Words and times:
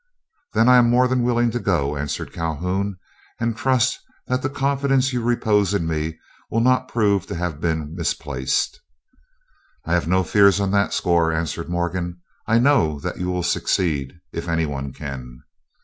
"Then 0.53 0.67
I 0.67 0.77
am 0.77 0.89
more 0.89 1.07
than 1.07 1.21
willing 1.21 1.51
to 1.51 1.59
go," 1.59 1.95
answered 1.95 2.33
Calhoun, 2.33 2.97
"and 3.39 3.55
trust 3.55 3.99
that 4.25 4.41
the 4.41 4.49
confidence 4.49 5.13
you 5.13 5.21
repose 5.21 5.75
in 5.75 5.85
me 5.85 6.17
will 6.49 6.59
not 6.59 6.87
prove 6.87 7.27
to 7.27 7.35
have 7.35 7.61
been 7.61 7.93
misplaced." 7.93 8.81
"I 9.85 9.93
have 9.93 10.07
no 10.07 10.23
fears 10.23 10.59
on 10.59 10.71
that 10.71 10.91
score," 10.91 11.31
answered 11.31 11.69
Morgan; 11.69 12.19
"I 12.47 12.57
know 12.57 12.99
that 13.01 13.19
you 13.19 13.27
will 13.27 13.43
succeed, 13.43 14.13
if 14.33 14.49
any 14.49 14.65
one 14.65 14.91
can." 14.91 15.43